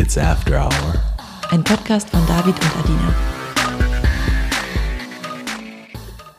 [0.00, 0.94] It's After Hour.
[1.50, 3.14] Ein Podcast von David und Adina.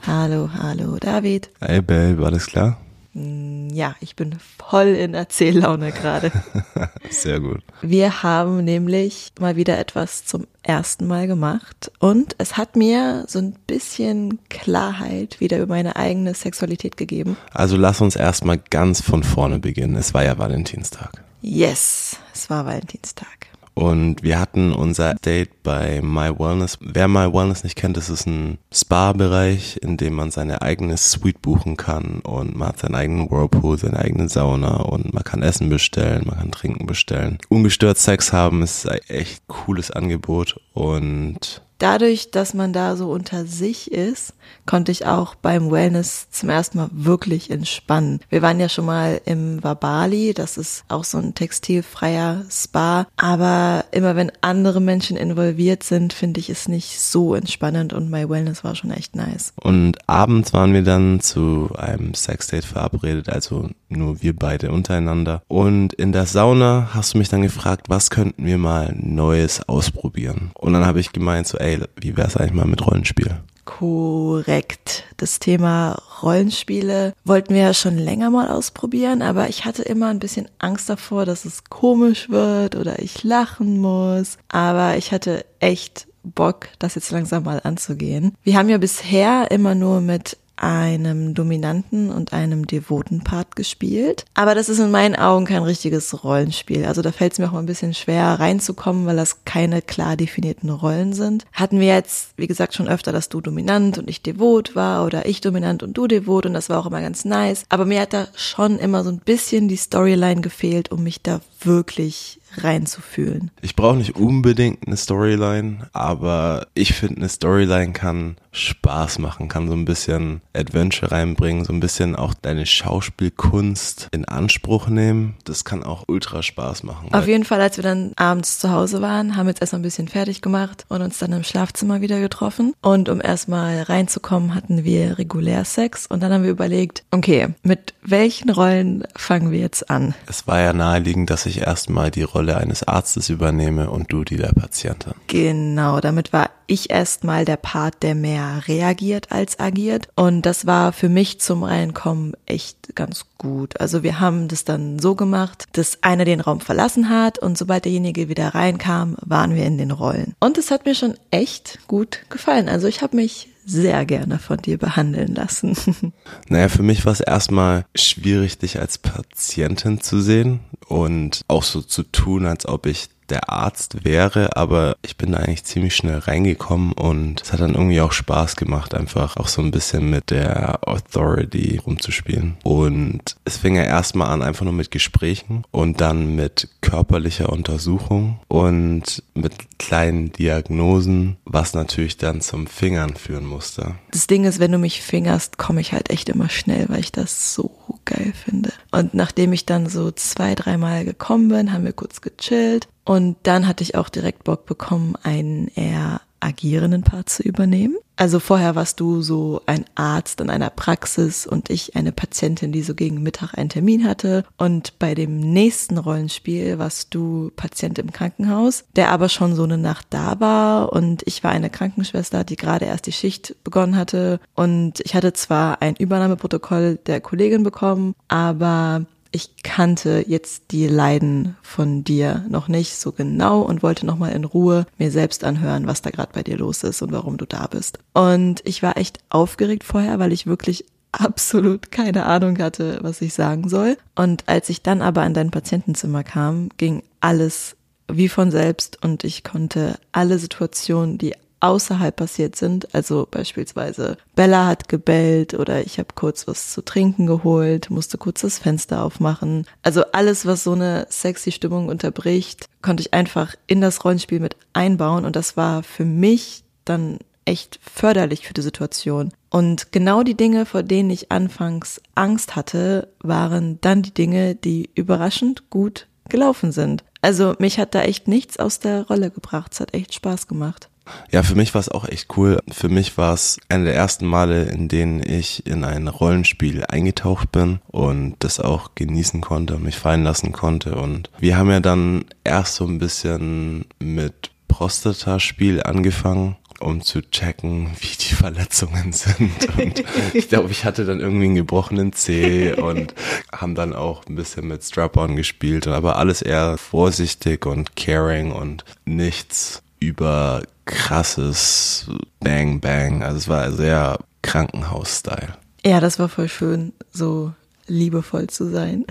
[0.08, 1.52] Hallo, hallo, David.
[1.60, 2.80] Hey Babe, alles klar?
[3.14, 6.32] Ja, ich bin voll in Erzähllaune gerade.
[7.12, 7.62] Sehr gut.
[7.84, 13.38] Wir haben nämlich mal wieder etwas zum ersten Mal gemacht und es hat mir so
[13.38, 17.38] ein bisschen Klarheit wieder über meine eigene Sexualität gegeben.
[17.54, 19.98] Also lass uns erstmal ganz von vorne beginnen.
[19.98, 21.24] Es war ja Valentinstag.
[21.44, 23.51] Yes, es war Valentinstag.
[23.74, 26.78] Und wir hatten unser Date bei My Wellness.
[26.82, 31.42] Wer My Wellness nicht kennt, das ist ein Spa-Bereich, in dem man seine eigene Suite
[31.42, 35.70] buchen kann und man hat seinen eigenen Whirlpool, seine eigene Sauna und man kann Essen
[35.70, 37.38] bestellen, man kann Trinken bestellen.
[37.50, 43.46] Ungestört Sex haben ist ein echt cooles Angebot und dadurch, dass man da so unter
[43.46, 44.34] sich ist,
[44.66, 48.20] konnte ich auch beim Wellness zum ersten Mal wirklich entspannen.
[48.30, 53.86] Wir waren ja schon mal im Wabali, das ist auch so ein textilfreier Spa, aber
[53.92, 58.64] immer wenn andere Menschen involviert sind, finde ich es nicht so entspannend und My Wellness
[58.64, 59.54] war schon echt nice.
[59.62, 65.42] Und abends waren wir dann zu einem Sexdate verabredet, also nur wir beide untereinander.
[65.48, 70.52] Und in der Sauna hast du mich dann gefragt, was könnten wir mal Neues ausprobieren?
[70.54, 73.38] Und dann habe ich gemeint so, ey, wie wär's eigentlich mal mit Rollenspiel?
[73.66, 75.06] Korrekt.
[75.18, 80.20] Das Thema Rollenspiele wollten wir ja schon länger mal ausprobieren, aber ich hatte immer ein
[80.20, 84.38] bisschen Angst davor, dass es komisch wird oder ich lachen muss.
[84.50, 88.36] Aber ich hatte echt Bock, das jetzt langsam mal anzugehen.
[88.44, 94.26] Wir haben ja bisher immer nur mit einem dominanten und einem devoten Part gespielt.
[94.36, 96.86] Aber das ist in meinen Augen kein richtiges Rollenspiel.
[96.86, 100.16] Also da fällt es mir auch mal ein bisschen schwer reinzukommen, weil das keine klar
[100.16, 101.46] definierten Rollen sind.
[101.52, 105.26] Hatten wir jetzt, wie gesagt, schon öfter, dass du dominant und ich devot war oder
[105.26, 107.66] ich dominant und du devot und das war auch immer ganz nice.
[107.70, 111.42] Aber mir hat da schon immer so ein bisschen die Storyline gefehlt, um mich da
[111.64, 113.52] wirklich reinzufühlen.
[113.62, 119.68] Ich brauche nicht unbedingt eine Storyline, aber ich finde, eine Storyline kann Spaß machen, kann
[119.68, 125.36] so ein bisschen Adventure reinbringen, so ein bisschen auch deine Schauspielkunst in Anspruch nehmen.
[125.46, 127.14] Das kann auch ultra Spaß machen.
[127.14, 129.84] Auf jeden Fall, als wir dann abends zu Hause waren, haben wir jetzt erstmal ein
[129.84, 132.74] bisschen fertig gemacht und uns dann im Schlafzimmer wieder getroffen.
[132.82, 137.94] Und um erstmal reinzukommen, hatten wir regulär Sex und dann haben wir überlegt, okay, mit
[138.04, 140.14] welchen Rollen fangen wir jetzt an?
[140.28, 144.38] Es war ja naheliegend, dass ich erstmal die Rolle eines Arztes übernehme und du die
[144.38, 145.14] der Patientin.
[145.28, 150.08] Genau, damit war ich erstmal der Part, der mehr reagiert als agiert.
[150.16, 153.80] Und das war für mich zum Reinkommen echt ganz gut.
[153.82, 157.86] Also wir haben das dann so gemacht, dass einer den Raum verlassen hat und sobald
[157.86, 160.34] derjenige wieder reinkam, waren wir in den Rollen.
[160.40, 162.70] Und es hat mir schon echt gut gefallen.
[162.70, 165.76] Also ich habe mich sehr gerne von dir behandeln lassen.
[166.50, 171.82] Naja, für mich war es erstmal schwierig, dich als Patientin zu sehen und auch so
[171.82, 176.20] zu tun, als ob ich der Arzt wäre, aber ich bin da eigentlich ziemlich schnell
[176.20, 180.30] reingekommen und es hat dann irgendwie auch Spaß gemacht, einfach auch so ein bisschen mit
[180.30, 182.58] der Authority rumzuspielen.
[182.64, 188.40] Und es fing ja erstmal an, einfach nur mit Gesprächen und dann mit körperlicher Untersuchung
[188.48, 193.96] und mit kleinen Diagnosen, was natürlich dann zum Fingern führen musste.
[194.12, 197.12] Das Ding ist, wenn du mich fingerst, komme ich halt echt immer schnell, weil ich
[197.12, 197.72] das so
[198.06, 198.74] geil finde.
[198.92, 203.68] Und nachdem ich dann so zwei, dreimal gekommen bin, haben wir kurz gechillt und dann
[203.68, 207.96] hatte ich auch direkt Bock bekommen, einen eher agierenden Part zu übernehmen.
[208.18, 212.84] Also vorher warst du so ein Arzt in einer Praxis und ich eine Patientin, die
[212.84, 214.44] so gegen Mittag einen Termin hatte.
[214.58, 219.78] Und bei dem nächsten Rollenspiel warst du Patient im Krankenhaus, der aber schon so eine
[219.78, 224.40] Nacht da war und ich war eine Krankenschwester, die gerade erst die Schicht begonnen hatte.
[224.56, 231.56] Und ich hatte zwar ein Übernahmeprotokoll der Kollegin bekommen, aber ich kannte jetzt die Leiden
[231.62, 235.88] von dir noch nicht so genau und wollte noch mal in Ruhe mir selbst anhören,
[235.88, 238.00] was da gerade bei dir los ist und warum du da bist.
[238.14, 243.34] Und ich war echt aufgeregt vorher, weil ich wirklich absolut keine Ahnung hatte, was ich
[243.34, 243.98] sagen soll.
[244.16, 247.76] Und als ich dann aber an dein Patientenzimmer kam, ging alles
[248.08, 252.94] wie von selbst und ich konnte alle Situationen, die außerhalb passiert sind.
[252.94, 258.42] Also beispielsweise Bella hat gebellt oder ich habe kurz was zu trinken geholt, musste kurz
[258.42, 259.66] das Fenster aufmachen.
[259.84, 264.56] Also alles, was so eine sexy Stimmung unterbricht, konnte ich einfach in das Rollenspiel mit
[264.74, 269.32] einbauen und das war für mich dann echt förderlich für die Situation.
[269.50, 274.90] Und genau die Dinge, vor denen ich anfangs Angst hatte, waren dann die Dinge, die
[274.96, 277.04] überraschend gut gelaufen sind.
[277.22, 279.74] Also mich hat da echt nichts aus der Rolle gebracht.
[279.74, 280.90] Es hat echt Spaß gemacht.
[281.32, 282.60] Ja, für mich war es auch echt cool.
[282.70, 287.52] Für mich war es eine der ersten Male, in denen ich in ein Rollenspiel eingetaucht
[287.52, 290.96] bin und das auch genießen konnte und mich fallen lassen konnte.
[290.96, 297.92] Und wir haben ja dann erst so ein bisschen mit Prostata-Spiel angefangen um zu checken,
[298.00, 299.78] wie die Verletzungen sind.
[299.78, 300.04] Und
[300.34, 303.14] ich glaube, ich hatte dann irgendwie einen gebrochenen Zeh und
[303.52, 308.84] haben dann auch ein bisschen mit Strap-on gespielt, aber alles eher vorsichtig und caring und
[309.06, 312.08] nichts über krasses
[312.42, 313.24] Bang Bang.
[313.24, 315.54] Also es war sehr Krankenhaus-Style.
[315.86, 317.54] Ja, das war voll schön, so
[317.88, 319.06] liebevoll zu sein.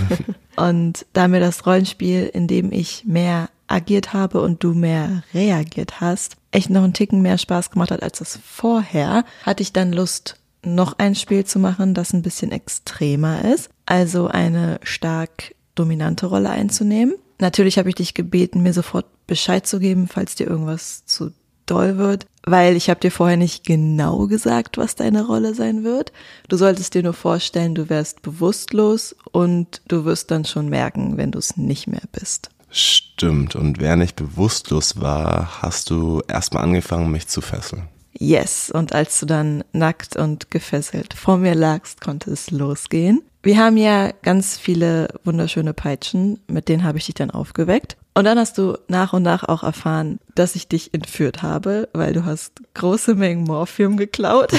[0.56, 6.00] und da mir das Rollenspiel, in dem ich mehr agiert habe und du mehr reagiert
[6.00, 9.92] hast, echt noch einen Ticken mehr Spaß gemacht hat als das vorher, hatte ich dann
[9.92, 16.26] Lust, noch ein Spiel zu machen, das ein bisschen extremer ist, also eine stark dominante
[16.26, 17.14] Rolle einzunehmen.
[17.38, 21.32] Natürlich habe ich dich gebeten, mir sofort Bescheid zu geben, falls dir irgendwas zu
[21.66, 26.12] doll wird, weil ich habe dir vorher nicht genau gesagt, was deine Rolle sein wird.
[26.48, 31.30] Du solltest dir nur vorstellen, du wärst bewusstlos und du wirst dann schon merken, wenn
[31.30, 32.50] du es nicht mehr bist.
[32.70, 33.54] Stimmt.
[33.54, 37.88] Und wer nicht bewusstlos war, hast du erstmal angefangen, mich zu fesseln.
[38.18, 38.70] Yes.
[38.70, 43.22] Und als du dann nackt und gefesselt vor mir lagst, konnte es losgehen.
[43.42, 47.98] Wir haben ja ganz viele wunderschöne Peitschen, mit denen habe ich dich dann aufgeweckt.
[48.16, 52.12] Und dann hast du nach und nach auch erfahren, dass ich dich entführt habe, weil
[52.12, 54.52] du hast große Mengen Morphium geklaut,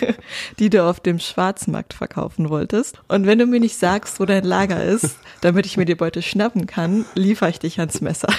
[0.58, 2.98] die du auf dem Schwarzmarkt verkaufen wolltest.
[3.06, 6.22] Und wenn du mir nicht sagst, wo dein Lager ist, damit ich mir die Beute
[6.22, 8.32] schnappen kann, liefere ich dich ans Messer.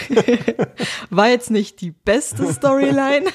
[1.11, 3.27] War jetzt nicht die beste Storyline,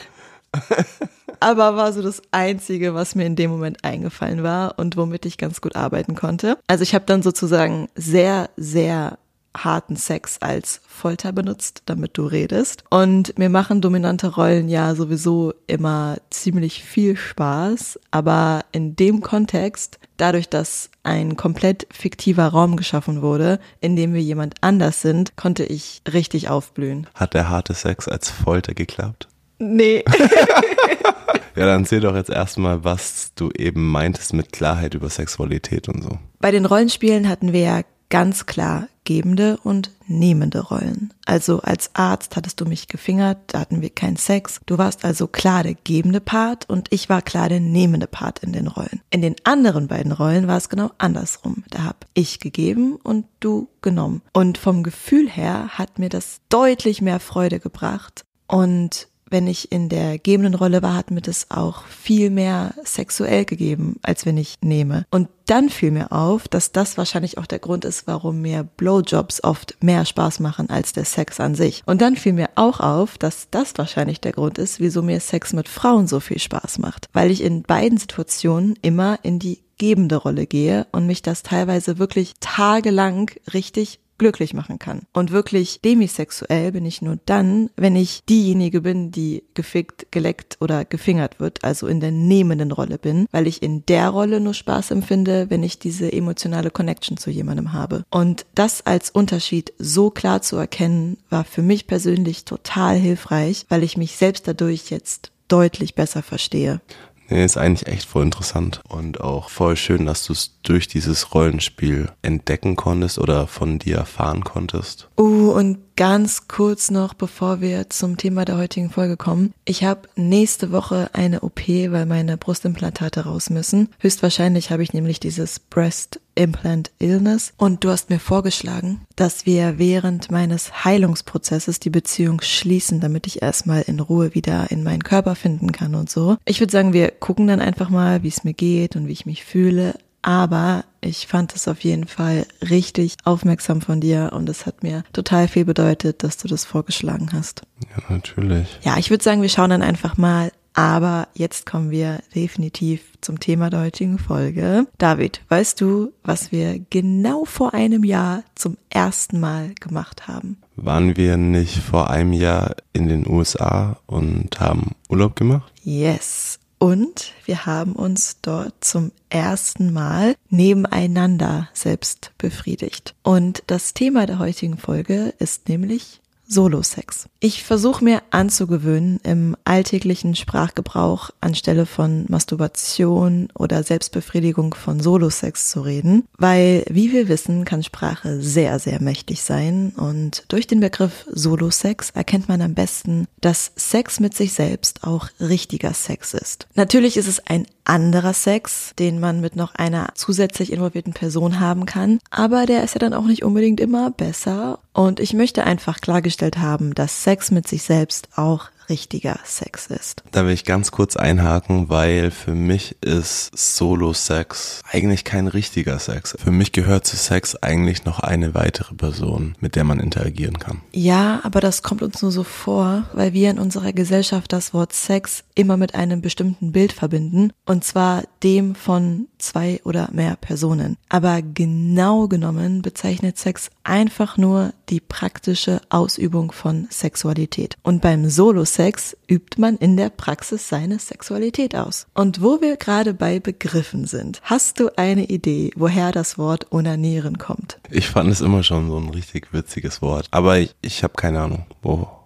[1.41, 5.39] aber war so das Einzige, was mir in dem Moment eingefallen war und womit ich
[5.39, 6.59] ganz gut arbeiten konnte.
[6.67, 9.19] Also ich habe dann sozusagen sehr, sehr
[9.57, 12.85] harten Sex als Folter benutzt, damit du redest.
[12.91, 19.99] Und mir machen dominante Rollen ja sowieso immer ziemlich viel Spaß, aber in dem Kontext,
[20.17, 25.65] dadurch, dass ein komplett fiktiver Raum geschaffen wurde, in dem wir jemand anders sind, konnte
[25.65, 27.09] ich richtig aufblühen.
[27.15, 29.30] Hat der harte Sex als Folter geklappt?
[29.61, 30.03] Nee.
[31.55, 36.03] ja, dann erzähl doch jetzt erstmal, was du eben meintest mit Klarheit über Sexualität und
[36.03, 36.19] so.
[36.41, 41.13] Bei den Rollenspielen hatten wir ja ganz klar gebende und nehmende Rollen.
[41.27, 44.61] Also als Arzt hattest du mich gefingert, da hatten wir keinen Sex.
[44.67, 48.53] Du warst also klar der gebende Part und ich war klar der nehmende Part in
[48.53, 49.01] den Rollen.
[49.11, 51.65] In den anderen beiden Rollen war es genau andersrum.
[51.71, 54.23] Da hab ich gegeben und du genommen.
[54.33, 58.25] Und vom Gefühl her hat mir das deutlich mehr Freude gebracht.
[58.47, 63.45] Und wenn ich in der gebenden Rolle war, hat mir das auch viel mehr sexuell
[63.45, 65.07] gegeben, als wenn ich nehme.
[65.11, 69.43] Und dann fiel mir auf, dass das wahrscheinlich auch der Grund ist, warum mir Blowjobs
[69.43, 71.83] oft mehr Spaß machen als der Sex an sich.
[71.87, 75.53] Und dann fiel mir auch auf, dass das wahrscheinlich der Grund ist, wieso mir Sex
[75.53, 77.09] mit Frauen so viel Spaß macht.
[77.13, 81.99] Weil ich in beiden Situationen immer in die gebende Rolle gehe und mich das teilweise
[81.99, 85.03] wirklich tagelang richtig glücklich machen kann.
[85.15, 90.85] Und wirklich demisexuell bin ich nur dann, wenn ich diejenige bin, die gefickt, geleckt oder
[90.85, 94.91] gefingert wird, also in der nehmenden Rolle bin, weil ich in der Rolle nur Spaß
[94.91, 98.05] empfinde, wenn ich diese emotionale Connection zu jemandem habe.
[98.11, 103.83] Und das als Unterschied so klar zu erkennen, war für mich persönlich total hilfreich, weil
[103.83, 106.81] ich mich selbst dadurch jetzt deutlich besser verstehe.
[107.31, 111.33] Nee, ist eigentlich echt voll interessant und auch voll schön, dass du es durch dieses
[111.33, 115.09] Rollenspiel entdecken konntest oder von dir erfahren konntest.
[115.17, 119.55] Uh, und ganz kurz noch, bevor wir zum Thema der heutigen Folge kommen.
[119.65, 123.91] Ich habe nächste Woche eine OP, weil meine Brustimplantate raus müssen.
[123.99, 129.79] Höchstwahrscheinlich habe ich nämlich dieses Breast Implant Illness und du hast mir vorgeschlagen, dass wir
[129.79, 135.35] während meines Heilungsprozesses die Beziehung schließen, damit ich erstmal in Ruhe wieder in meinen Körper
[135.35, 136.37] finden kann und so.
[136.47, 139.27] Ich würde sagen, wir gucken dann einfach mal, wie es mir geht und wie ich
[139.27, 139.95] mich fühle.
[140.23, 145.03] Aber ich fand es auf jeden Fall richtig aufmerksam von dir und es hat mir
[145.13, 147.63] total viel bedeutet, dass du das vorgeschlagen hast.
[147.89, 148.79] Ja, natürlich.
[148.83, 150.53] Ja, ich würde sagen, wir schauen dann einfach mal.
[150.75, 154.87] Aber jetzt kommen wir definitiv zum Thema der heutigen Folge.
[154.99, 160.59] David, weißt du, was wir genau vor einem Jahr zum ersten Mal gemacht haben?
[160.77, 165.73] Waren wir nicht vor einem Jahr in den USA und haben Urlaub gemacht?
[165.83, 166.59] Yes.
[166.79, 173.15] Und wir haben uns dort zum ersten Mal nebeneinander selbst befriedigt.
[173.23, 176.20] Und das Thema der heutigen Folge ist nämlich
[176.51, 177.29] Solo-Sex.
[177.39, 185.83] Ich versuche mir anzugewöhnen, im alltäglichen Sprachgebrauch anstelle von Masturbation oder Selbstbefriedigung von Solo-Sex zu
[185.83, 191.25] reden, weil, wie wir wissen, kann Sprache sehr, sehr mächtig sein und durch den Begriff
[191.31, 196.67] Solo-Sex erkennt man am besten, dass Sex mit sich selbst auch richtiger Sex ist.
[196.75, 201.85] Natürlich ist es ein anderer Sex, den man mit noch einer zusätzlich involvierten Person haben
[201.87, 204.79] kann, aber der ist ja dann auch nicht unbedingt immer besser.
[204.93, 210.23] Und ich möchte einfach klargestellt haben, dass Sex mit sich selbst auch richtiger Sex ist.
[210.33, 216.37] Da will ich ganz kurz einhaken, weil für mich ist Solo-Sex eigentlich kein richtiger Sex.
[216.39, 220.83] Für mich gehört zu Sex eigentlich noch eine weitere Person, mit der man interagieren kann.
[220.93, 224.93] Ja, aber das kommt uns nur so vor, weil wir in unserer Gesellschaft das Wort
[224.93, 230.97] Sex immer mit einem bestimmten Bild verbinden, und zwar dem von zwei oder mehr Personen.
[231.09, 237.77] Aber genau genommen bezeichnet Sex einfach nur die praktische Ausübung von Sexualität.
[237.83, 242.07] Und beim Solo-Sex übt man in der Praxis seine Sexualität aus.
[242.15, 247.39] Und wo wir gerade bei Begriffen sind, hast du eine Idee, woher das Wort onanieren
[247.39, 247.79] kommt?
[247.91, 251.41] Ich fand es immer schon so ein richtig witziges Wort, aber ich, ich habe keine
[251.41, 251.67] Ahnung,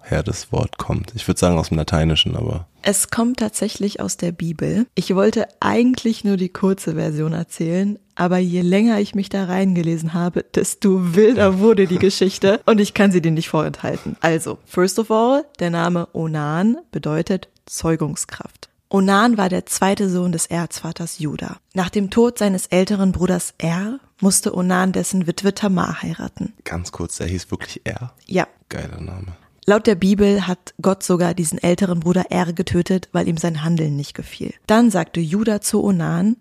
[0.05, 1.13] woher das Wort kommt.
[1.15, 4.87] Ich würde sagen aus dem Lateinischen, aber es kommt tatsächlich aus der Bibel.
[4.95, 10.13] Ich wollte eigentlich nur die kurze Version erzählen, aber je länger ich mich da reingelesen
[10.13, 14.17] habe, desto wilder wurde die Geschichte und ich kann sie dir nicht vorenthalten.
[14.21, 18.69] Also, first of all, der Name Onan bedeutet Zeugungskraft.
[18.91, 21.57] Onan war der zweite Sohn des Erzvaters Juda.
[21.73, 26.53] Nach dem Tod seines älteren Bruders Er musste Onan dessen Witwe Tamar heiraten.
[26.65, 28.13] ganz kurz, er hieß wirklich Er.
[28.27, 29.37] Ja, Geiler Name.
[29.67, 33.97] Laut der Bibel hat Gott sogar diesen älteren Bruder Er getötet, weil ihm sein Handeln
[33.97, 34.53] nicht gefiel.
[34.67, 36.37] Dann sagte Judah zu Onan,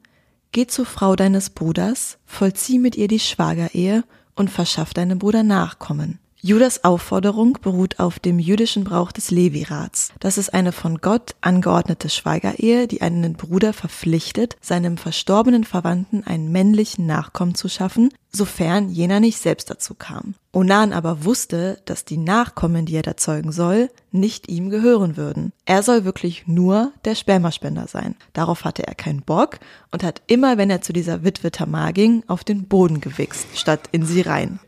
[0.52, 4.04] Geh zur Frau deines Bruders, vollzieh mit ihr die Schwagerehe
[4.36, 6.20] und verschaff deinem Bruder Nachkommen.
[6.46, 10.12] Judas Aufforderung beruht auf dem jüdischen Brauch des Levirats.
[10.20, 16.52] Das ist eine von Gott angeordnete Schweigerehe, die einen Bruder verpflichtet, seinem verstorbenen Verwandten einen
[16.52, 20.36] männlichen Nachkommen zu schaffen, sofern jener nicht selbst dazu kam.
[20.52, 25.54] Onan aber wusste, dass die Nachkommen, die er da zeugen soll, nicht ihm gehören würden.
[25.64, 28.16] Er soll wirklich nur der Spermaspender sein.
[28.34, 29.60] Darauf hatte er keinen Bock
[29.92, 33.88] und hat immer, wenn er zu dieser Witwe Tamar ging, auf den Boden gewichst, statt
[33.94, 34.60] in sie rein.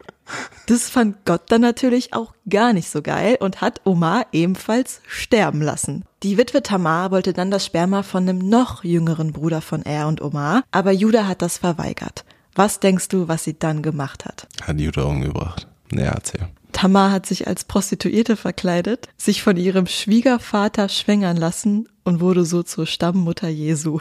[0.68, 5.62] Das fand Gott dann natürlich auch gar nicht so geil und hat Omar ebenfalls sterben
[5.62, 6.06] lassen.
[6.24, 10.22] Die Witwe Tamar wollte dann das Sperma von einem noch jüngeren Bruder von er und
[10.22, 12.26] Omar, aber Judah hat das verweigert.
[12.56, 14.48] Was denkst du, was sie dann gemacht hat?
[14.64, 15.68] Hat Judah umgebracht.
[15.92, 16.48] Naja, erzähl.
[16.72, 22.64] Tamar hat sich als Prostituierte verkleidet, sich von ihrem Schwiegervater schwängern lassen und wurde so
[22.64, 24.00] zur Stammmutter Jesu.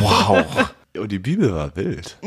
[0.00, 0.72] Wow.
[0.98, 2.18] Und die Bibel war wild.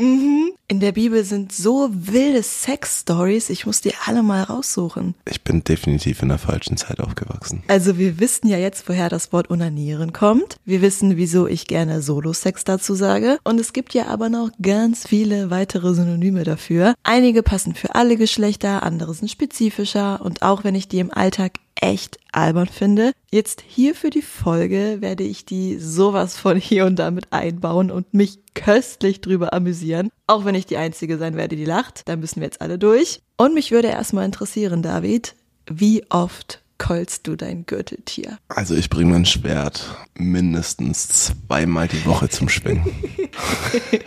[0.70, 5.16] In der Bibel sind so wilde Sex-Stories, ich muss die alle mal raussuchen.
[5.28, 7.64] Ich bin definitiv in der falschen Zeit aufgewachsen.
[7.66, 10.58] Also wir wissen ja jetzt, woher das Wort onanieren kommt.
[10.64, 13.40] Wir wissen, wieso ich gerne Solo-Sex dazu sage.
[13.42, 16.94] Und es gibt ja aber noch ganz viele weitere Synonyme dafür.
[17.02, 20.20] Einige passen für alle Geschlechter, andere sind spezifischer.
[20.24, 24.98] Und auch wenn ich die im Alltag echt albern finde, jetzt hier für die Folge
[25.00, 30.10] werde ich die sowas von hier und da mit einbauen und mich köstlich drüber amüsieren.
[30.26, 32.02] Auch wenn ich die Einzige sein werde, die lacht.
[32.06, 33.20] Da müssen wir jetzt alle durch.
[33.36, 35.34] Und mich würde erstmal interessieren, David,
[35.66, 38.38] wie oft keulst du dein Gürteltier?
[38.48, 39.84] Also ich bringe mein Schwert
[40.14, 42.86] mindestens zweimal die Woche zum Schwingen.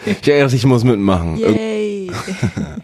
[0.06, 1.38] ich dachte, ich muss mitmachen.
[1.38, 2.12] Yay!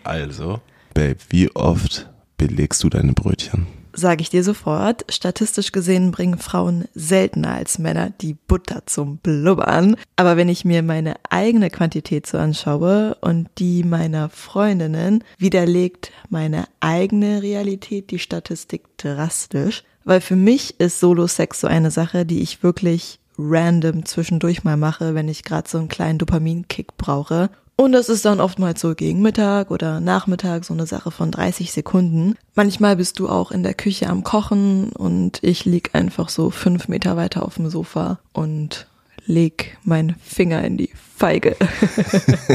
[0.03, 0.59] Also,
[0.95, 3.67] Babe, wie oft belegst du deine Brötchen?
[3.93, 9.95] Sage ich dir sofort, statistisch gesehen bringen Frauen seltener als Männer die Butter zum Blubbern.
[10.15, 16.65] Aber wenn ich mir meine eigene Quantität so anschaue und die meiner Freundinnen, widerlegt meine
[16.79, 19.83] eigene Realität die Statistik drastisch.
[20.03, 25.15] Weil für mich ist Solo-Sex so eine Sache, die ich wirklich random zwischendurch mal mache,
[25.15, 27.49] wenn ich gerade so einen kleinen Dopaminkick brauche.
[27.79, 31.71] Und das ist dann oftmals so gegen Mittag oder Nachmittag so eine Sache von 30
[31.71, 32.35] Sekunden.
[32.53, 36.89] Manchmal bist du auch in der Küche am Kochen und ich lieg einfach so fünf
[36.89, 38.85] Meter weiter auf dem Sofa und
[39.25, 41.55] leg meinen Finger in die Feige.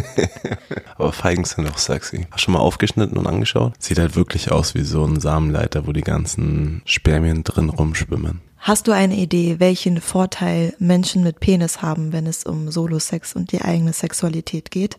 [0.99, 2.27] Aber Feigen sind auch sexy.
[2.31, 3.73] Hast du schon mal aufgeschnitten und angeschaut?
[3.79, 8.43] Sieht halt wirklich aus wie so ein Samenleiter, wo die ganzen Spermien drin rumschwimmen.
[8.59, 13.53] Hast du eine Idee, welchen Vorteil Menschen mit Penis haben, wenn es um Solo-Sex und
[13.53, 14.99] die eigene Sexualität geht?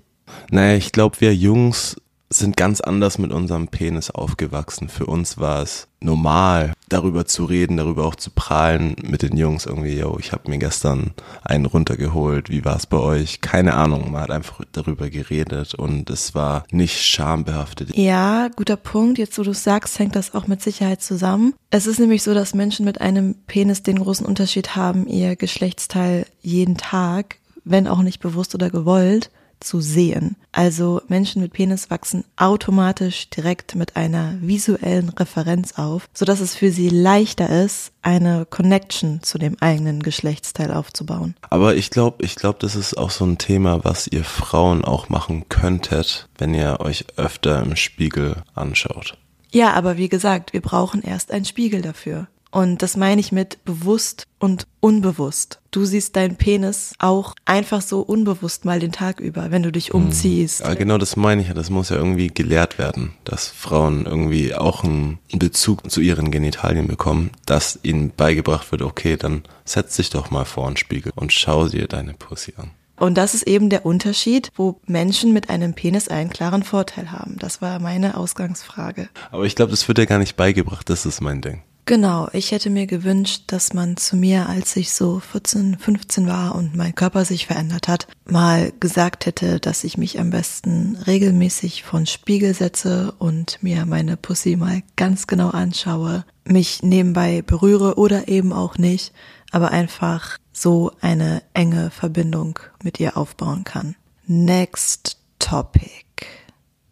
[0.51, 1.95] Naja, ich glaube, wir Jungs
[2.29, 4.89] sind ganz anders mit unserem Penis aufgewachsen.
[4.89, 9.65] Für uns war es normal, darüber zu reden, darüber auch zu prahlen mit den Jungs
[9.65, 11.13] irgendwie, yo, ich habe mir gestern
[11.43, 13.41] einen runtergeholt, wie war es bei euch?
[13.41, 17.95] Keine Ahnung, man hat einfach darüber geredet und es war nicht schambehaftet.
[17.95, 19.17] Ja, guter Punkt.
[19.17, 21.53] Jetzt, wo du sagst, hängt das auch mit Sicherheit zusammen.
[21.71, 26.25] Es ist nämlich so, dass Menschen mit einem Penis den großen Unterschied haben, ihr Geschlechtsteil
[26.41, 30.35] jeden Tag, wenn auch nicht bewusst oder gewollt, zu sehen.
[30.51, 36.71] Also Menschen mit Penis wachsen automatisch direkt mit einer visuellen Referenz auf, sodass es für
[36.71, 41.35] sie leichter ist, eine Connection zu dem eigenen Geschlechtsteil aufzubauen.
[41.49, 45.09] Aber ich glaube, ich glaube, das ist auch so ein Thema, was ihr Frauen auch
[45.09, 49.17] machen könntet, wenn ihr euch öfter im Spiegel anschaut.
[49.51, 52.27] Ja, aber wie gesagt, wir brauchen erst einen Spiegel dafür.
[52.55, 55.59] Und das meine ich mit bewusst und unbewusst.
[55.71, 59.89] Du siehst deinen Penis auch einfach so unbewusst mal den Tag über, wenn du dich
[59.89, 59.95] hm.
[60.05, 60.61] umziehst.
[60.61, 61.53] Ja, genau das meine ich ja.
[61.53, 66.87] Das muss ja irgendwie gelehrt werden, dass Frauen irgendwie auch einen Bezug zu ihren Genitalien
[66.87, 71.33] bekommen, dass ihnen beigebracht wird, okay, dann setz dich doch mal vor einen Spiegel und
[71.33, 72.71] schau dir deine Pussy an.
[72.95, 77.35] Und das ist eben der Unterschied, wo Menschen mit einem Penis einen klaren Vorteil haben.
[77.37, 79.09] Das war meine Ausgangsfrage.
[79.31, 80.89] Aber ich glaube, das wird ja gar nicht beigebracht.
[80.89, 81.61] Das ist mein Ding.
[81.87, 86.55] Genau, ich hätte mir gewünscht, dass man zu mir, als ich so 14, 15 war
[86.55, 91.83] und mein Körper sich verändert hat, mal gesagt hätte, dass ich mich am besten regelmäßig
[91.83, 98.27] von Spiegel setze und mir meine Pussy mal ganz genau anschaue, mich nebenbei berühre oder
[98.29, 99.13] eben auch nicht,
[99.51, 103.95] aber einfach so eine enge Verbindung mit ihr aufbauen kann.
[104.25, 106.05] Next topic,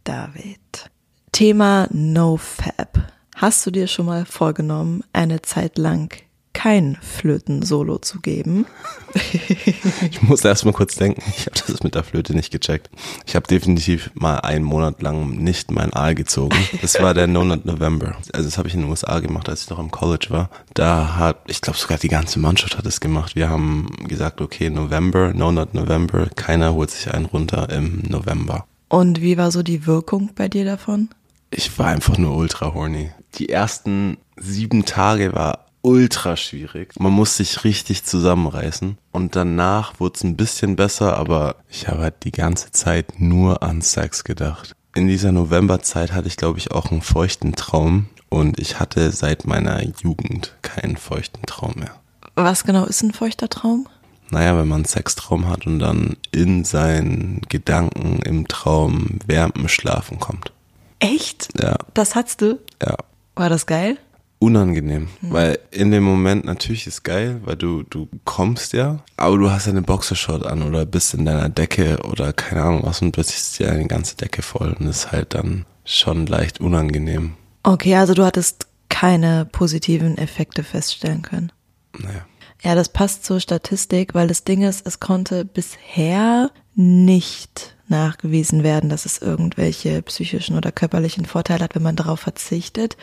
[0.04, 0.92] David.
[1.32, 2.93] Thema NoFab.
[3.36, 6.14] Hast du dir schon mal vorgenommen, eine Zeit lang
[6.54, 8.68] kein Flöten-Solo zu geben?
[9.14, 12.90] ich muss erst mal kurz denken, ich habe das mit der Flöte nicht gecheckt.
[13.26, 16.56] Ich habe definitiv mal einen Monat lang nicht mein Aal gezogen.
[16.82, 18.16] Das war der No Not November.
[18.32, 20.50] Also das habe ich in den USA gemacht, als ich noch im College war.
[20.76, 23.36] Da hat, ich glaube sogar die ganze Mannschaft hat es gemacht.
[23.36, 28.66] Wir haben gesagt, okay, November, No Not November, keiner holt sich einen runter im November.
[28.90, 31.10] Und wie war so die Wirkung bei dir davon?
[31.50, 33.12] Ich war einfach nur ultra horny.
[33.36, 37.00] Die ersten sieben Tage war ultra schwierig.
[37.00, 38.98] Man muss sich richtig zusammenreißen.
[39.12, 43.62] Und danach wurde es ein bisschen besser, aber ich habe halt die ganze Zeit nur
[43.64, 44.76] an Sex gedacht.
[44.96, 48.08] In dieser Novemberzeit hatte ich, glaube ich, auch einen feuchten Traum.
[48.30, 52.00] Und ich hatte seit meiner Jugend keinen feuchten Traum mehr.
[52.36, 53.88] Was genau ist ein feuchter Traum?
[54.32, 59.68] Naja, wenn man einen Sextraum hat und dann in seinen Gedanken im Traum während dem
[59.68, 60.52] Schlafen kommt.
[60.98, 61.50] Echt?
[61.60, 61.76] Ja.
[61.94, 62.60] Das hattest du?
[62.82, 62.96] Ja.
[63.36, 63.98] War das geil?
[64.40, 65.32] Unangenehm, hm.
[65.32, 69.70] weil in dem Moment natürlich ist geil, weil du du kommst ja, aber du hast
[69.70, 73.60] eine Boxershort an oder bist in deiner Decke oder keine Ahnung was und plötzlich ist
[73.60, 77.36] dir eine ganze Decke voll und ist halt dann schon leicht unangenehm.
[77.64, 81.52] Okay, also du hattest keine positiven Effekte feststellen können.
[81.98, 82.26] Naja.
[82.64, 88.90] Ja, das passt zur Statistik, weil das Ding ist, es konnte bisher nicht nachgewiesen werden,
[88.90, 92.96] dass es irgendwelche psychischen oder körperlichen Vorteile hat, wenn man darauf verzichtet,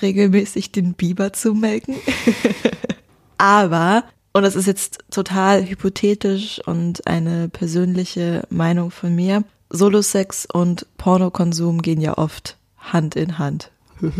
[0.00, 1.96] regelmäßig den Biber zu melken.
[3.38, 10.86] Aber, und das ist jetzt total hypothetisch und eine persönliche Meinung von mir, Solosex und
[10.98, 13.72] Pornokonsum gehen ja oft Hand in Hand.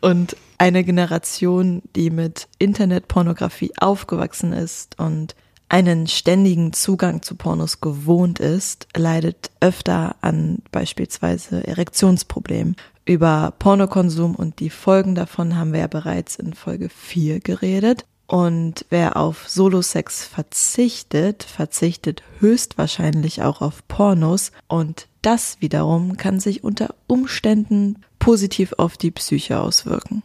[0.00, 5.34] und eine Generation, die mit Internetpornografie aufgewachsen ist und
[5.68, 12.76] einen ständigen Zugang zu Pornos gewohnt ist, leidet öfter an beispielsweise Erektionsproblemen.
[13.04, 18.04] Über Pornokonsum und die Folgen davon haben wir ja bereits in Folge 4 geredet.
[18.28, 24.52] Und wer auf Solosex verzichtet, verzichtet höchstwahrscheinlich auch auf Pornos.
[24.68, 30.22] Und das wiederum kann sich unter Umständen positiv auf die Psyche auswirken.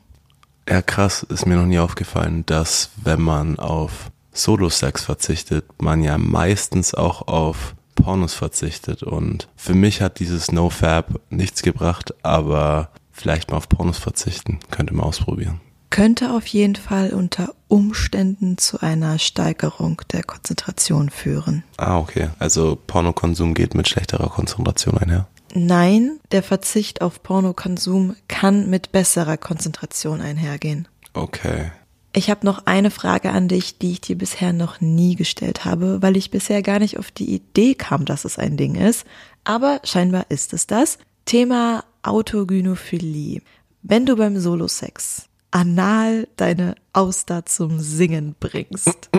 [0.69, 6.17] Ja, krass, ist mir noch nie aufgefallen, dass wenn man auf Solo-Sex verzichtet, man ja
[6.17, 9.03] meistens auch auf Pornos verzichtet.
[9.03, 14.93] Und für mich hat dieses No-Fab nichts gebracht, aber vielleicht mal auf Pornos verzichten, könnte
[14.93, 15.59] man ausprobieren.
[15.89, 21.63] Könnte auf jeden Fall unter Umständen zu einer Steigerung der Konzentration führen.
[21.77, 22.29] Ah, okay.
[22.39, 25.27] Also Pornokonsum geht mit schlechterer Konzentration einher.
[25.57, 30.87] Nein, der Verzicht auf Pornokonsum kann mit besserer Konzentration einhergehen.
[31.13, 31.71] Okay.
[32.13, 36.01] Ich habe noch eine Frage an dich, die ich dir bisher noch nie gestellt habe,
[36.01, 39.05] weil ich bisher gar nicht auf die Idee kam, dass es ein Ding ist.
[39.43, 40.99] Aber scheinbar ist es das.
[41.25, 43.41] Thema Autogynophilie.
[43.81, 49.09] Wenn du beim Solo-Sex anal deine Auster zum Singen bringst.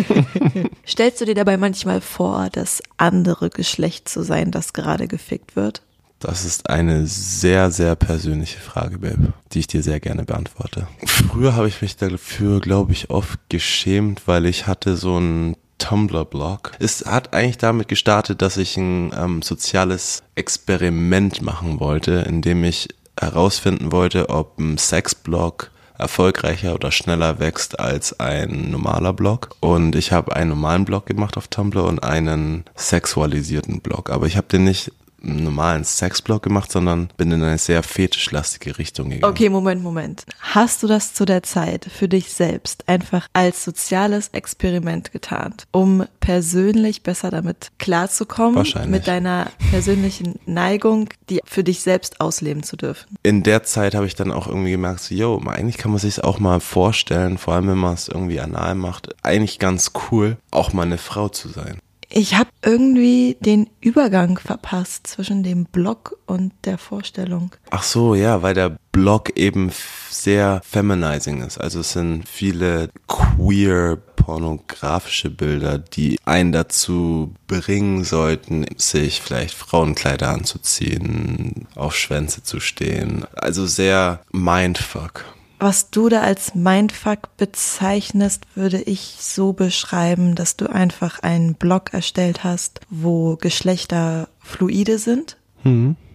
[0.86, 5.82] Stellst du dir dabei manchmal vor, das andere Geschlecht zu sein, das gerade gefickt wird?
[6.18, 10.86] Das ist eine sehr, sehr persönliche Frage, Babe, die ich dir sehr gerne beantworte.
[11.04, 16.72] Früher habe ich mich dafür, glaube ich, oft geschämt, weil ich hatte so ein Tumblr-Blog.
[16.78, 22.64] Es hat eigentlich damit gestartet, dass ich ein ähm, soziales Experiment machen wollte, in dem
[22.64, 29.50] ich herausfinden wollte, ob ein Sexblog erfolgreicher oder schneller wächst als ein normaler Blog.
[29.60, 34.10] Und ich habe einen normalen Blog gemacht auf Tumblr und einen sexualisierten Blog.
[34.10, 34.92] Aber ich habe den nicht
[35.24, 39.32] einen normalen Sexblog gemacht, sondern bin in eine sehr fetischlastige Richtung gegangen.
[39.32, 40.24] Okay, Moment, Moment.
[40.40, 46.04] Hast du das zu der Zeit für dich selbst einfach als soziales Experiment getarnt, um
[46.20, 48.90] persönlich besser damit klarzukommen, Wahrscheinlich.
[48.90, 53.16] mit deiner persönlichen Neigung, die für dich selbst ausleben zu dürfen?
[53.22, 56.22] In der Zeit habe ich dann auch irgendwie gemerkt, so, yo, eigentlich kann man sich
[56.22, 60.72] auch mal vorstellen, vor allem wenn man es irgendwie anal macht, eigentlich ganz cool, auch
[60.72, 61.78] mal eine Frau zu sein.
[62.16, 67.50] Ich habe irgendwie den Übergang verpasst zwischen dem Blog und der Vorstellung.
[67.70, 69.72] Ach so, ja, weil der Blog eben
[70.10, 71.58] sehr feminizing ist.
[71.58, 80.28] Also es sind viele queer pornografische Bilder, die einen dazu bringen sollten, sich vielleicht Frauenkleider
[80.28, 83.24] anzuziehen, auf Schwänze zu stehen.
[83.34, 85.24] Also sehr Mindfuck.
[85.58, 91.94] Was du da als Mindfuck bezeichnest, würde ich so beschreiben, dass du einfach einen Blog
[91.94, 95.36] erstellt hast, wo Geschlechter fluide sind.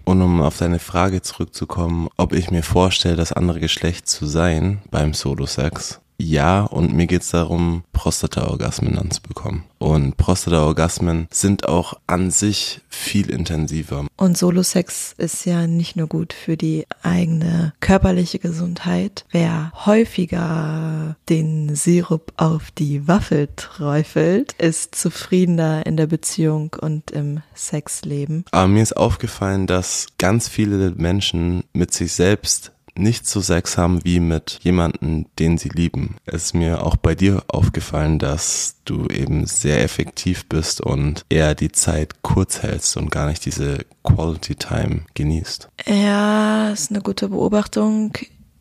[0.05, 4.81] Und um auf deine Frage zurückzukommen, ob ich mir vorstelle, das andere Geschlecht zu sein
[4.91, 5.99] beim Solo-Sex.
[6.21, 9.63] Ja, und mir geht's darum, Prostata-Orgasmen anzubekommen.
[9.77, 14.05] Und Prostata-Orgasmen sind auch an sich viel intensiver.
[14.17, 19.23] Und Solo-Sex ist ja nicht nur gut für die eigene körperliche Gesundheit.
[19.31, 27.41] Wer häufiger den Sirup auf die Waffel träufelt, ist zufriedener in der Beziehung und im
[27.55, 28.43] Sexleben.
[28.51, 34.03] Aber mir ist aufgefallen, dass ganz viele Menschen mit sich selbst nicht so Sex haben
[34.03, 36.17] wie mit jemandem, den sie lieben.
[36.25, 41.55] Es ist mir auch bei dir aufgefallen, dass du eben sehr effektiv bist und eher
[41.55, 45.69] die Zeit kurz hältst und gar nicht diese Quality Time genießt.
[45.87, 48.13] Ja, ist eine gute Beobachtung.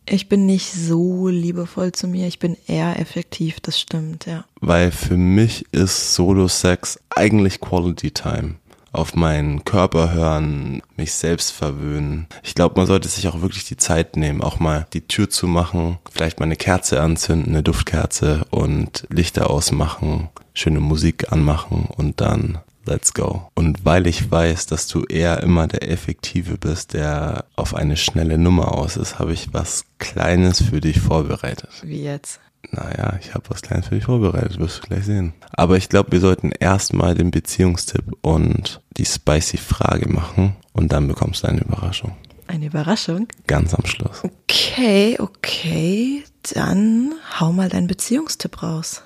[0.07, 2.27] Ich bin nicht so liebevoll zu mir.
[2.27, 4.45] Ich bin eher effektiv, das stimmt, ja.
[4.61, 8.55] Weil für mich ist Solo-Sex eigentlich Quality Time.
[8.93, 12.27] Auf meinen Körper hören, mich selbst verwöhnen.
[12.43, 15.47] Ich glaube, man sollte sich auch wirklich die Zeit nehmen, auch mal die Tür zu
[15.47, 22.21] machen, vielleicht mal eine Kerze anzünden, eine Duftkerze und Lichter ausmachen, schöne Musik anmachen und
[22.21, 23.51] dann let's go.
[23.55, 28.39] Und weil ich weiß, dass du eher immer der Effektive bist, der auf eine schnelle
[28.39, 31.71] Nummer aus ist, habe ich was Kleines für dich vorbereitet.
[31.83, 32.41] Wie jetzt?
[32.71, 35.33] Naja, ich habe was Kleines für dich vorbereitet, wirst du gleich sehen.
[35.53, 41.09] Aber ich glaube, wir sollten erstmal den Beziehungstipp und die spicy Frage machen und dann
[41.09, 42.17] bekommst du eine Überraschung.
[42.47, 43.29] Eine Überraschung?
[43.47, 44.23] Ganz am Schluss.
[44.25, 46.25] Okay, okay.
[46.55, 49.03] Dann hau mal deinen Beziehungstipp raus.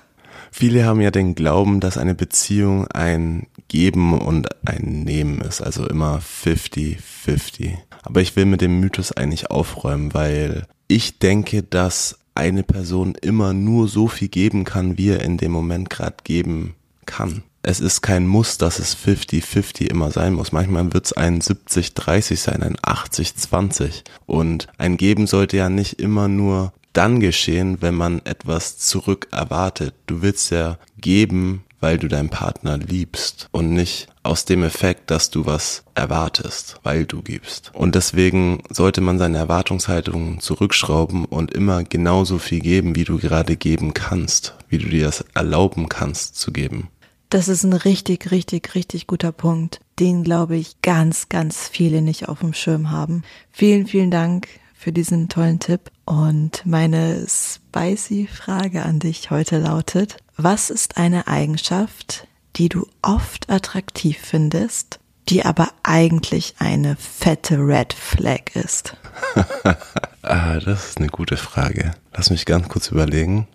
[0.51, 5.87] Viele haben ja den Glauben, dass eine Beziehung ein Geben und ein Nehmen ist, also
[5.87, 7.73] immer 50-50.
[8.03, 13.53] Aber ich will mit dem Mythos eigentlich aufräumen, weil ich denke, dass eine Person immer
[13.53, 17.43] nur so viel geben kann, wie er in dem Moment gerade geben kann.
[17.65, 20.51] Es ist kein Muss, dass es 50-50 immer sein muss.
[20.51, 24.03] Manchmal wird es ein 70-30 sein, ein 80-20.
[24.25, 29.95] Und ein Geben sollte ja nicht immer nur dann geschehen, wenn man etwas zurück erwartet.
[30.07, 35.29] Du willst ja geben, weil du deinen Partner liebst und nicht aus dem Effekt, dass
[35.29, 37.71] du was erwartest, weil du gibst.
[37.73, 43.57] Und deswegen sollte man seine Erwartungshaltung zurückschrauben und immer genauso viel geben, wie du gerade
[43.57, 46.87] geben kannst, wie du dir das erlauben kannst zu geben.
[47.29, 52.29] Das ist ein richtig, richtig, richtig guter Punkt, den glaube ich ganz, ganz viele nicht
[52.29, 53.23] auf dem Schirm haben.
[53.51, 55.91] Vielen, vielen Dank für diesen tollen Tipp.
[56.05, 63.49] Und meine spicy Frage an dich heute lautet, was ist eine Eigenschaft, die du oft
[63.49, 68.97] attraktiv findest, die aber eigentlich eine fette Red Flag ist?
[70.25, 71.91] Ah, das ist eine gute Frage.
[72.15, 73.45] Lass mich ganz kurz überlegen.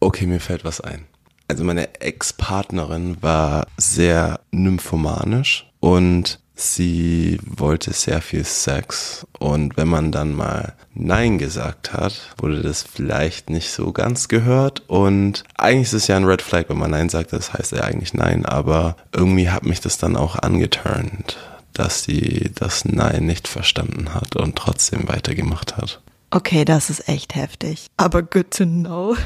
[0.00, 1.04] Okay, mir fällt was ein.
[1.48, 9.26] Also meine Ex-Partnerin war sehr nymphomanisch und sie wollte sehr viel Sex.
[9.38, 14.82] Und wenn man dann mal Nein gesagt hat, wurde das vielleicht nicht so ganz gehört.
[14.88, 17.82] Und eigentlich ist es ja ein Red Flag, wenn man Nein sagt, das heißt ja
[17.82, 18.46] eigentlich Nein.
[18.46, 21.36] Aber irgendwie hat mich das dann auch angeturnt,
[21.72, 26.00] dass sie das Nein nicht verstanden hat und trotzdem weitergemacht hat.
[26.30, 27.86] Okay, das ist echt heftig.
[27.96, 29.16] Aber good to know.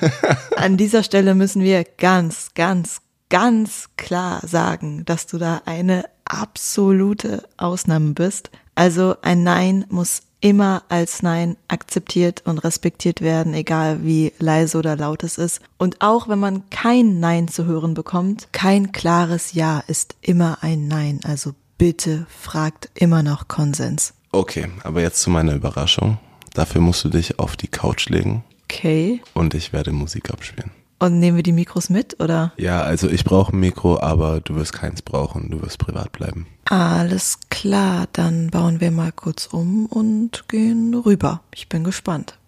[0.56, 7.48] An dieser Stelle müssen wir ganz, ganz, ganz klar sagen, dass du da eine absolute
[7.56, 8.50] Ausnahme bist.
[8.74, 14.96] Also ein Nein muss immer als Nein akzeptiert und respektiert werden, egal wie leise oder
[14.96, 15.60] laut es ist.
[15.78, 20.88] Und auch wenn man kein Nein zu hören bekommt, kein klares Ja ist immer ein
[20.88, 21.20] Nein.
[21.24, 24.14] Also bitte fragt immer noch Konsens.
[24.32, 26.18] Okay, aber jetzt zu meiner Überraschung.
[26.54, 28.44] Dafür musst du dich auf die Couch legen.
[28.64, 29.20] Okay.
[29.34, 30.70] Und ich werde Musik abspielen.
[31.00, 32.52] Und nehmen wir die Mikros mit, oder?
[32.58, 35.50] Ja, also ich brauche ein Mikro, aber du wirst keins brauchen.
[35.50, 36.46] Du wirst privat bleiben.
[36.66, 41.40] Alles klar, dann bauen wir mal kurz um und gehen rüber.
[41.54, 42.38] Ich bin gespannt.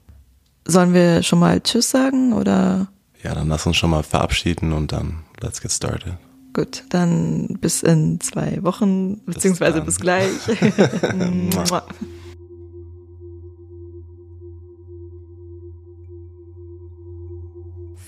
[0.66, 2.88] Sollen wir schon mal Tschüss sagen, oder?
[3.22, 6.18] Ja, dann lass uns schon mal verabschieden und dann let's get started.
[6.52, 10.30] Gut, dann bis in zwei Wochen, beziehungsweise bis, bis gleich.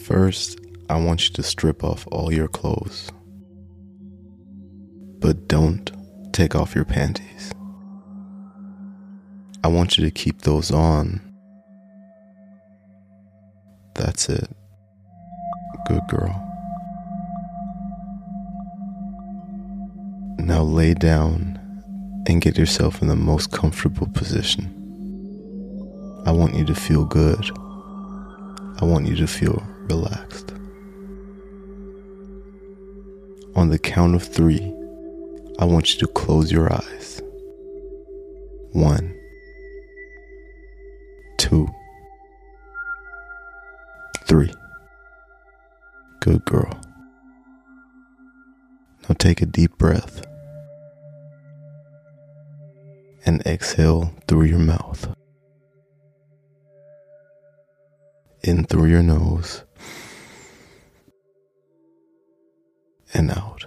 [0.04, 3.10] First, I want you to strip off all your clothes.
[5.18, 5.90] But don't
[6.34, 7.52] take off your panties.
[9.64, 11.22] I want you to keep those on.
[13.94, 14.46] That's it.
[15.86, 16.38] Good girl.
[20.38, 21.58] Now lay down
[22.28, 24.66] and get yourself in the most comfortable position.
[26.26, 27.50] I want you to feel good.
[28.82, 30.52] I want you to feel relaxed.
[33.56, 34.74] On the count of three,
[35.58, 37.20] I want you to close your eyes.
[38.72, 39.14] One,
[41.36, 41.68] two,
[44.26, 44.52] three.
[46.20, 46.80] Good girl.
[49.08, 50.24] Now take a deep breath
[53.26, 55.14] and exhale through your mouth.
[58.46, 59.64] In through your nose
[63.14, 63.64] and out.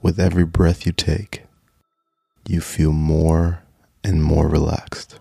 [0.00, 1.42] With every breath you take,
[2.48, 3.62] you feel more
[4.02, 5.20] and more relaxed.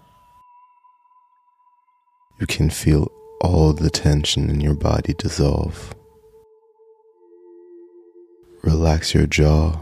[2.40, 5.94] You can feel all the tension in your body dissolve.
[8.64, 9.82] Relax your jaw,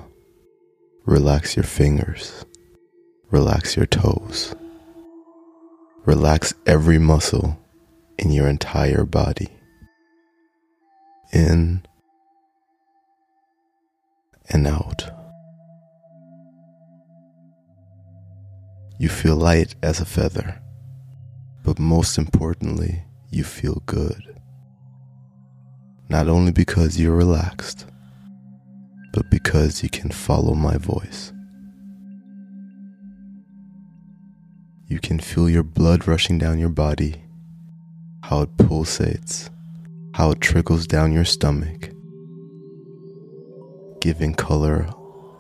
[1.06, 2.44] relax your fingers,
[3.30, 4.56] relax your toes.
[6.08, 7.60] Relax every muscle
[8.18, 9.50] in your entire body.
[11.34, 11.86] In
[14.48, 15.04] and out.
[18.98, 20.62] You feel light as a feather,
[21.66, 24.40] but most importantly, you feel good.
[26.08, 27.86] Not only because you're relaxed,
[29.12, 31.34] but because you can follow my voice.
[34.88, 37.22] You can feel your blood rushing down your body,
[38.24, 39.50] how it pulsates,
[40.14, 41.90] how it trickles down your stomach,
[44.00, 44.88] giving color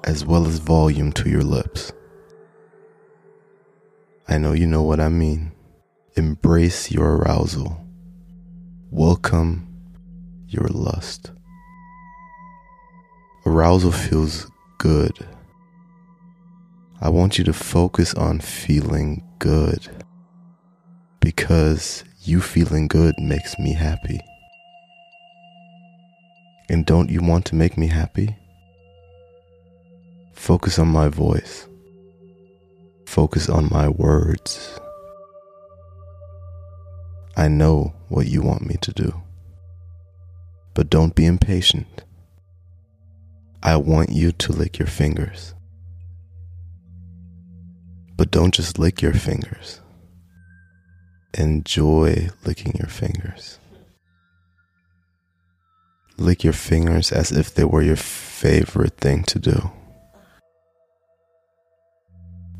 [0.04, 1.94] as well as volume to your lips.
[4.28, 5.54] I know you know what I mean.
[6.16, 7.86] Embrace your arousal.
[8.92, 9.66] Welcome
[10.50, 11.32] your lust.
[13.46, 15.26] Arousal feels good
[17.00, 19.88] I want you to focus on feeling good
[21.20, 24.20] because you feeling good makes me happy.
[26.70, 28.36] And don't you want to make me happy?
[30.34, 31.68] Focus on my voice.
[33.06, 34.80] Focus on my words.
[37.36, 39.22] I know what you want me to do.
[40.74, 42.04] But don't be impatient.
[43.64, 45.54] I want you to lick your fingers.
[48.18, 49.80] But don't just lick your fingers.
[51.36, 53.60] Enjoy licking your fingers.
[56.18, 59.72] Lick your fingers as if they were your favorite thing to do.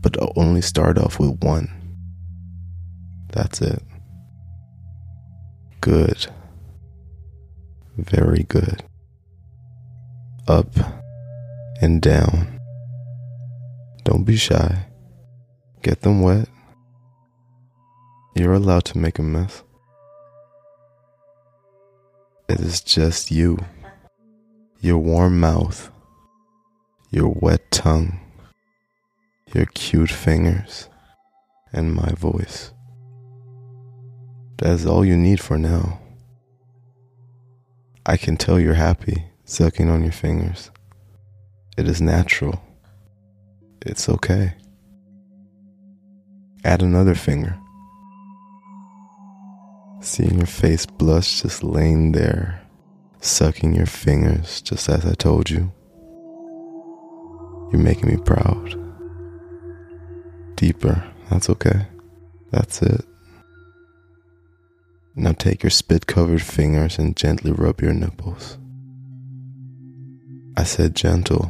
[0.02, 1.72] But only start off with one.
[3.34, 3.82] That's it.
[5.82, 6.28] Good.
[7.98, 8.84] Very good.
[10.48, 10.70] Up
[11.82, 12.60] and down.
[14.04, 14.87] Don't be shy.
[15.82, 16.50] Get them wet.
[18.36, 19.64] You're allowed to make a mess.
[22.50, 23.58] It is just you,
[24.80, 25.92] your warm mouth,
[27.12, 28.20] your wet tongue,
[29.54, 30.90] your cute fingers,
[31.74, 32.72] and my voice.
[34.58, 36.00] That is all you need for now.
[38.06, 40.72] I can tell you're happy sucking on your fingers.
[41.78, 42.62] It is natural.
[43.86, 44.54] It's okay.
[46.68, 47.58] Add another finger.
[50.02, 52.62] Seeing your face blush just laying there,
[53.22, 55.72] sucking your fingers just as I told you.
[57.72, 58.76] You're making me proud.
[60.56, 61.88] Deeper, that's okay.
[62.52, 63.06] That's it.
[65.16, 68.58] Now take your spit covered fingers and gently rub your nipples.
[70.58, 71.50] I said gentle.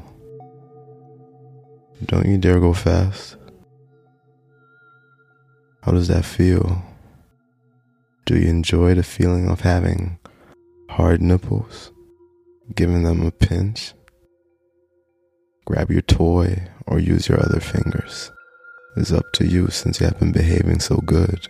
[2.06, 3.37] Don't you dare go fast.
[5.88, 6.84] How does that feel?
[8.26, 10.19] Do you enjoy the feeling of having
[10.89, 11.93] hard nipples?
[12.76, 13.93] Giving them a pinch?
[15.63, 18.34] Grab your toy or use your other fingers.
[18.97, 21.47] It's up to you since you have been behaving so good.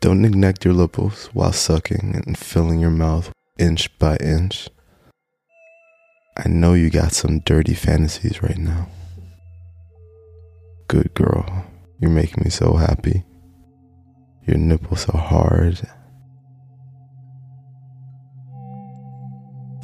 [0.00, 4.68] Don't neglect your nipples while sucking and filling your mouth inch by inch.
[6.36, 8.88] I know you got some dirty fantasies right now.
[10.88, 11.44] Good girl,
[12.00, 13.22] you're making me so happy.
[14.46, 15.86] Your nipples are hard.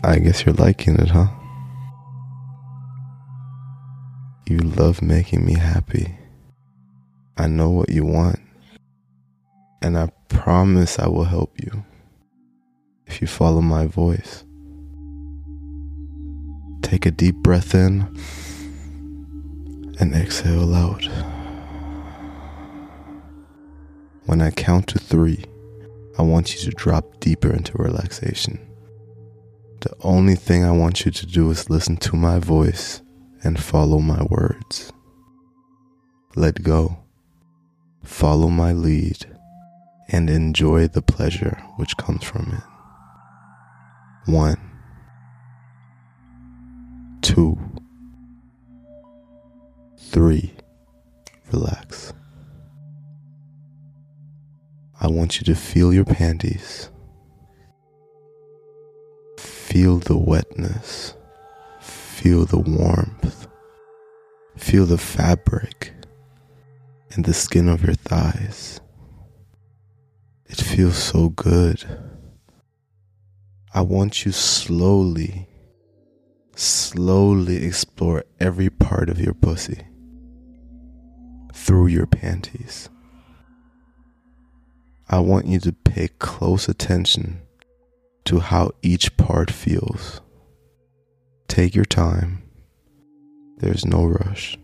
[0.02, 1.26] I guess you're liking it, huh?
[4.48, 6.16] You love making me happy.
[7.36, 8.40] I know what you want.
[9.82, 11.84] And I promise I will help you
[13.06, 14.42] if you follow my voice.
[16.80, 18.08] Take a deep breath in
[20.00, 21.04] and exhale out.
[24.26, 25.44] When I count to three,
[26.18, 28.58] I want you to drop deeper into relaxation.
[29.80, 33.02] The only thing I want you to do is listen to my voice
[33.42, 34.92] and follow my words.
[36.36, 36.96] Let go,
[38.02, 39.26] follow my lead,
[40.08, 44.30] and enjoy the pleasure which comes from it.
[44.30, 44.58] One,
[47.20, 47.58] two,
[50.14, 50.54] three,
[51.50, 52.12] relax.
[55.00, 56.88] I want you to feel your panties.
[59.36, 61.14] Feel the wetness.
[61.80, 63.48] Feel the warmth.
[64.56, 65.92] Feel the fabric
[67.10, 68.80] and the skin of your thighs.
[70.46, 71.82] It feels so good.
[73.74, 75.48] I want you slowly,
[76.54, 79.88] slowly explore every part of your pussy
[81.74, 82.88] through your panties.
[85.08, 87.40] I want you to pay close attention
[88.26, 90.20] to how each part feels.
[91.48, 92.44] Take your time.
[93.56, 94.56] There's no rush.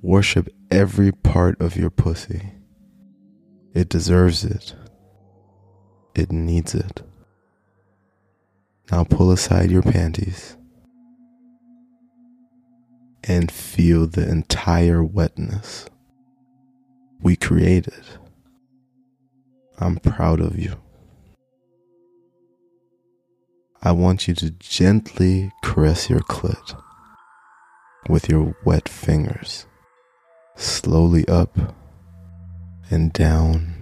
[0.00, 2.54] Worship every part of your pussy.
[3.74, 4.74] It deserves it.
[6.14, 7.02] It needs it.
[8.90, 10.56] Now pull aside your panties
[13.24, 15.86] and feel the entire wetness
[17.20, 18.04] we created.
[19.78, 20.76] I'm proud of you.
[23.82, 26.80] I want you to gently caress your clit
[28.08, 29.66] with your wet fingers,
[30.56, 31.56] slowly up
[32.90, 33.74] and down,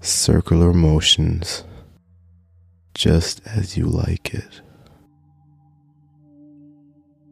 [0.00, 1.64] circular motions,
[2.94, 4.60] just as you like it.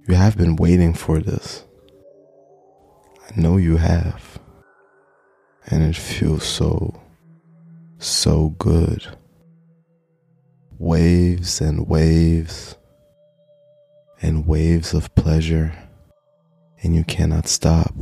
[0.09, 1.65] You have been waiting for this.
[3.29, 4.39] I know you have.
[5.67, 7.01] And it feels so
[7.99, 9.07] so good.
[10.79, 12.77] Waves and waves
[14.21, 15.73] and waves of pleasure,
[16.83, 17.95] and you cannot stop.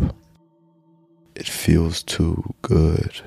[1.34, 3.20] It feels too good.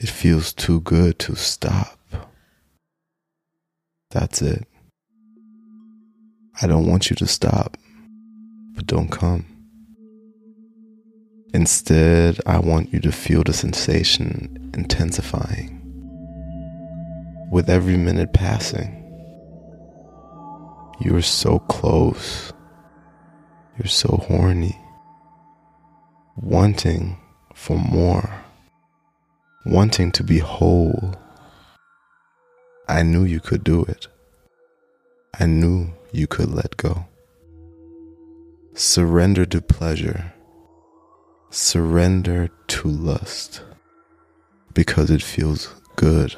[0.00, 1.98] It feels too good to stop.
[4.10, 4.66] That's it.
[6.60, 7.76] I don't want you to stop,
[8.74, 9.46] but don't come.
[11.54, 15.78] Instead, I want you to feel the sensation intensifying.
[17.50, 18.98] With every minute passing,
[21.00, 22.52] you are so close.
[23.78, 24.78] You're so horny.
[26.36, 27.18] Wanting
[27.54, 28.30] for more.
[29.66, 31.14] Wanting to be whole.
[32.88, 34.06] I knew you could do it.
[35.38, 37.06] I knew you could let go.
[38.74, 40.32] Surrender to pleasure.
[41.50, 43.62] Surrender to lust.
[44.74, 46.34] Because it feels good,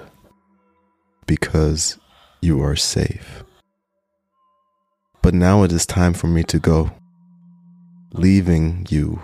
[1.26, 1.98] because
[2.40, 3.44] you are safe.
[5.22, 6.90] But now it is time for me to go,
[8.12, 9.20] leaving you.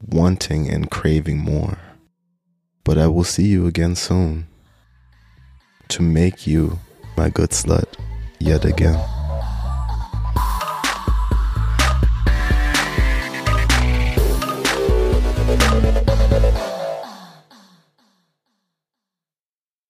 [0.00, 1.78] Wanting and craving more.
[2.84, 4.46] But I will see you again soon.
[5.88, 6.78] To make you
[7.16, 7.94] my good slut
[8.40, 9.17] yet again.